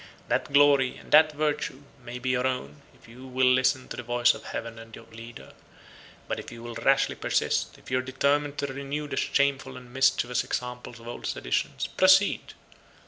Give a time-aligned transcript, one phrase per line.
[0.29, 4.01] That glory, and that virtue, may be your own, if you will listen to the
[4.01, 5.53] voice of Heaven and of your leader.
[6.27, 9.93] But if you will rashly persist, if you are determined to renew the shameful and
[9.93, 12.55] mischievous examples of old seditions, proceed.